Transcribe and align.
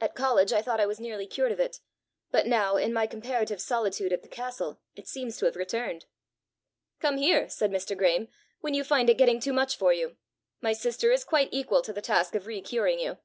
At 0.00 0.16
college 0.16 0.52
I 0.52 0.62
thought 0.62 0.80
I 0.80 0.86
was 0.86 0.98
nearly 0.98 1.28
cured 1.28 1.52
of 1.52 1.60
it; 1.60 1.78
but 2.32 2.44
now, 2.44 2.74
in 2.76 2.92
my 2.92 3.06
comparative 3.06 3.60
solitude 3.60 4.12
at 4.12 4.22
the 4.22 4.28
castle, 4.28 4.80
it 4.96 5.06
seems 5.06 5.36
to 5.36 5.44
have 5.46 5.54
returned." 5.54 6.06
"Come 6.98 7.18
here," 7.18 7.48
said 7.48 7.70
Mr. 7.70 7.96
Graeme, 7.96 8.26
"when 8.60 8.74
you 8.74 8.82
find 8.82 9.08
it 9.08 9.14
getting 9.16 9.38
too 9.38 9.52
much 9.52 9.76
for 9.78 9.92
you: 9.92 10.16
my 10.60 10.72
sister 10.72 11.12
is 11.12 11.22
quite 11.22 11.50
equal 11.52 11.82
to 11.82 11.92
the 11.92 12.02
task 12.02 12.34
of 12.34 12.48
re 12.48 12.60
curing 12.60 12.98
you." 12.98 13.18